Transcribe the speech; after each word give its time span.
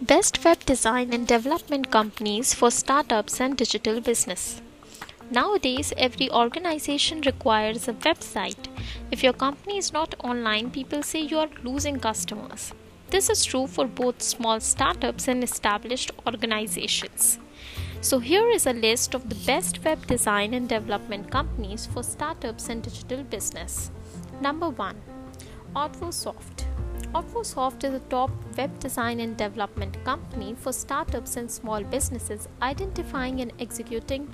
Best 0.00 0.44
web 0.44 0.64
design 0.64 1.12
and 1.12 1.26
development 1.26 1.90
companies 1.90 2.54
for 2.54 2.70
startups 2.70 3.40
and 3.40 3.56
digital 3.56 4.00
business. 4.00 4.62
Nowadays, 5.28 5.92
every 5.96 6.30
organization 6.30 7.20
requires 7.22 7.88
a 7.88 7.94
website. 7.94 8.68
If 9.10 9.24
your 9.24 9.32
company 9.32 9.76
is 9.76 9.92
not 9.92 10.14
online, 10.22 10.70
people 10.70 11.02
say 11.02 11.22
you 11.22 11.38
are 11.38 11.50
losing 11.64 11.98
customers. 11.98 12.72
This 13.10 13.28
is 13.28 13.44
true 13.44 13.66
for 13.66 13.88
both 13.88 14.22
small 14.22 14.60
startups 14.60 15.26
and 15.26 15.42
established 15.42 16.12
organizations. 16.28 17.40
So, 18.00 18.20
here 18.20 18.48
is 18.48 18.68
a 18.68 18.72
list 18.72 19.14
of 19.14 19.28
the 19.28 19.42
best 19.46 19.84
web 19.84 20.06
design 20.06 20.54
and 20.54 20.68
development 20.68 21.32
companies 21.32 21.86
for 21.86 22.04
startups 22.04 22.68
and 22.68 22.84
digital 22.84 23.24
business. 23.24 23.90
Number 24.40 24.68
1 24.68 24.94
Autosoft. 25.74 26.67
Autosoft 27.14 27.84
is 27.84 27.94
a 27.94 28.00
top 28.10 28.30
web 28.58 28.78
design 28.80 29.18
and 29.20 29.34
development 29.34 29.96
company 30.04 30.54
for 30.54 30.72
startups 30.74 31.36
and 31.38 31.50
small 31.50 31.82
businesses 31.82 32.48
identifying 32.60 33.40
and 33.40 33.50
executing 33.58 34.30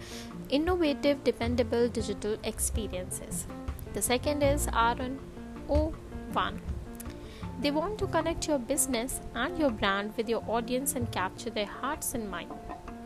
innovative, 0.49 1.23
dependable 1.23 1.87
digital 1.89 2.37
experiences. 2.43 3.47
The 3.93 4.03
second 4.03 4.43
is 4.43 4.67
Aaron 4.75 5.21
O1. 5.69 6.59
They 7.61 7.71
want 7.71 7.97
to 7.99 8.09
connect 8.09 8.49
your 8.49 8.59
business 8.59 9.21
and 9.37 9.57
your 9.57 9.71
brand 9.71 10.13
with 10.17 10.29
your 10.29 10.43
audience 10.49 10.97
and 10.97 11.13
capture 11.13 11.51
their 11.51 11.67
hearts 11.81 12.15
and 12.15 12.29
minds. 12.29 12.55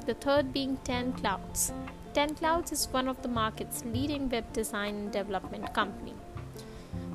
The 0.06 0.14
third 0.14 0.50
being 0.50 0.78
10 0.84 1.12
Clouds. 1.12 1.74
10 2.14 2.36
Clouds 2.36 2.72
is 2.72 2.88
one 2.90 3.06
of 3.06 3.20
the 3.20 3.28
market's 3.28 3.84
leading 3.84 4.30
web 4.30 4.50
design 4.54 4.94
and 4.94 5.12
development 5.12 5.74
company. 5.74 6.14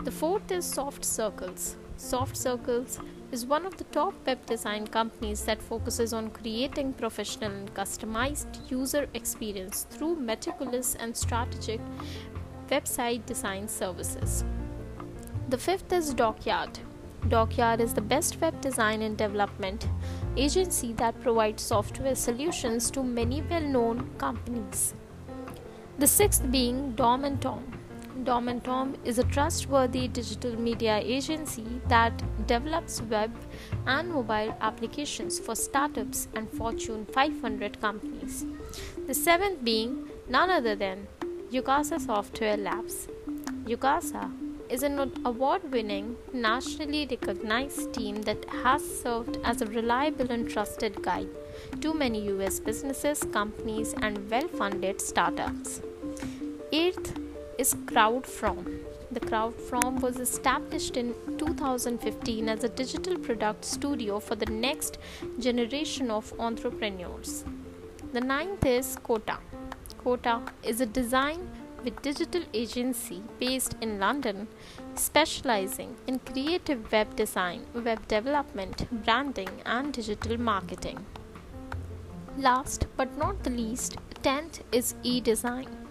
The 0.04 0.12
fourth 0.12 0.51
is 0.51 0.65
Soft 0.65 1.04
Circles. 1.04 1.77
Soft 2.03 2.35
Circles 2.35 2.99
is 3.32 3.46
one 3.46 3.65
of 3.65 3.77
the 3.77 3.85
top 3.85 4.13
web 4.27 4.46
design 4.46 4.85
companies 4.85 5.46
that 5.46 5.62
focuses 5.62 6.12
on 6.12 6.32
creating 6.32 6.91
professional 6.91 7.49
and 7.49 7.73
customized 7.73 8.70
user 8.70 9.07
experience 9.13 9.87
through 9.90 10.18
meticulous 10.18 10.95
and 10.95 11.15
strategic 11.15 11.79
website 12.68 13.26
design 13.26 13.70
services. 13.70 14.43
The 15.48 15.57
fifth 15.57 15.93
is 15.93 16.13
Dockyard. 16.13 16.77
Dockyard 17.29 17.79
is 17.79 17.93
the 17.93 18.01
best 18.01 18.41
web 18.41 18.60
design 18.60 19.01
and 19.01 19.17
development 19.17 19.88
agency 20.35 20.91
that 20.93 21.21
provides 21.21 21.63
software 21.63 22.15
solutions 22.15 22.91
to 22.91 23.01
many 23.01 23.41
well-known 23.43 24.10
companies. 24.17 24.93
The 25.99 26.07
sixth 26.07 26.51
being 26.51 26.91
Dom 26.95 27.23
and 27.23 27.41
Tom. 27.41 27.63
Dom 28.22 28.48
and 28.48 28.64
Tom 28.64 28.96
is 29.04 29.18
a 29.18 29.24
trustworthy 29.24 30.08
digital 30.08 30.56
media 30.56 31.00
agency 31.00 31.66
that 31.88 32.22
develops 32.48 33.02
web 33.02 33.36
and 33.88 34.10
mobile 34.10 34.56
applications 34.62 35.40
for 35.40 35.56
startups 35.56 36.28
and 36.36 36.50
Fortune 36.52 37.06
500 37.08 37.82
companies. 37.82 38.46
The 39.08 39.16
seventh 39.16 39.64
being 39.64 40.10
none 40.30 40.52
other 40.52 40.76
than 40.76 41.08
Yucasa 41.52 42.00
Software 42.00 42.56
Labs. 42.56 43.08
Yucasa 43.66 44.32
is 44.70 44.84
an 44.84 45.12
award 45.26 45.72
winning, 45.72 46.16
nationally 46.34 47.08
recognized 47.10 47.94
team 47.94 48.22
that 48.22 48.46
has 48.46 48.84
served 49.02 49.38
as 49.44 49.62
a 49.62 49.66
reliable 49.66 50.32
and 50.32 50.50
trusted 50.50 51.02
guide 51.02 51.30
to 51.82 51.94
many 51.94 52.28
US 52.30 52.60
businesses, 52.60 53.24
companies, 53.34 53.94
and 54.02 54.30
well 54.30 54.48
funded 54.48 55.02
startups. 55.02 55.82
Eighth 56.72 57.23
is 57.57 57.73
CrowdForm. 57.85 58.79
The 59.12 59.20
CrowdForm 59.20 60.01
was 60.01 60.20
established 60.20 60.98
in 60.98 61.13
2015 61.37 62.49
as 62.49 62.63
a 62.63 62.70
digital 62.70 63.18
product 63.18 63.63
studio 63.63 64.19
for 64.19 64.35
the 64.35 64.47
next 64.47 64.97
generation 65.40 66.09
of 66.09 66.34
entrepreneurs. 66.40 67.45
The 68.11 68.22
ninth 68.22 68.66
is 68.66 68.97
Kota. 69.03 69.38
Kota 69.97 70.41
is 70.63 70.81
a 70.81 70.85
design 70.85 71.50
with 71.83 72.01
digital 72.01 72.44
agency 72.53 73.22
based 73.39 73.75
in 73.81 73.99
London 73.99 74.47
specializing 74.95 75.95
in 76.07 76.19
creative 76.19 76.91
web 76.91 77.16
design, 77.16 77.66
web 77.73 78.07
development, 78.07 78.88
branding 79.03 79.49
and 79.66 79.94
digital 79.94 80.39
marketing. 80.39 81.05
Last 82.38 82.88
but 82.97 83.16
not 83.17 83.44
the 83.44 83.49
least, 83.49 83.97
10th 84.23 84.61
is 84.72 84.95
eDesign. 85.03 85.82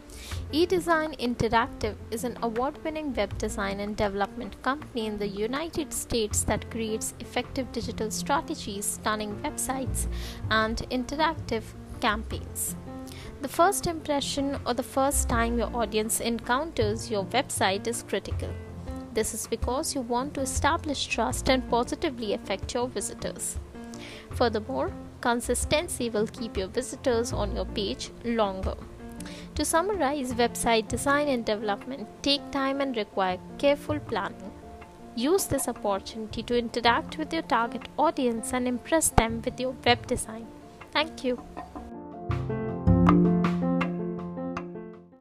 eDesign 0.52 1.18
Interactive 1.18 1.94
is 2.10 2.24
an 2.24 2.36
award 2.42 2.76
winning 2.84 3.14
web 3.14 3.38
design 3.38 3.80
and 3.80 3.96
development 3.96 4.60
company 4.60 5.06
in 5.06 5.16
the 5.16 5.26
United 5.26 5.90
States 5.94 6.44
that 6.44 6.70
creates 6.70 7.14
effective 7.20 7.72
digital 7.72 8.10
strategies, 8.10 8.84
stunning 8.84 9.34
websites, 9.36 10.08
and 10.50 10.76
interactive 10.90 11.62
campaigns. 12.02 12.76
The 13.40 13.48
first 13.48 13.86
impression 13.86 14.58
or 14.66 14.74
the 14.74 14.82
first 14.82 15.26
time 15.26 15.56
your 15.56 15.74
audience 15.74 16.20
encounters 16.20 17.10
your 17.10 17.24
website 17.24 17.86
is 17.86 18.02
critical. 18.02 18.50
This 19.14 19.32
is 19.32 19.46
because 19.46 19.94
you 19.94 20.02
want 20.02 20.34
to 20.34 20.42
establish 20.42 21.06
trust 21.06 21.48
and 21.48 21.66
positively 21.70 22.34
affect 22.34 22.74
your 22.74 22.88
visitors. 22.88 23.58
Furthermore, 24.32 24.92
consistency 25.22 26.10
will 26.10 26.26
keep 26.26 26.58
your 26.58 26.69
visitors 26.69 27.32
on 27.32 27.56
your 27.56 27.64
page 27.64 28.10
longer. 28.22 28.76
To 29.56 29.64
summarize, 29.66 30.32
website 30.32 30.88
design 30.88 31.28
and 31.28 31.44
development 31.44 32.08
take 32.22 32.50
time 32.50 32.80
and 32.80 32.96
require 32.96 33.38
careful 33.58 34.00
planning. 34.00 34.50
Use 35.14 35.44
this 35.44 35.68
opportunity 35.68 36.42
to 36.44 36.56
interact 36.56 37.18
with 37.18 37.32
your 37.34 37.42
target 37.42 37.82
audience 37.98 38.54
and 38.54 38.66
impress 38.66 39.10
them 39.10 39.42
with 39.44 39.60
your 39.60 39.74
web 39.84 40.06
design. 40.06 40.46
Thank 40.90 41.22
you. 41.22 41.42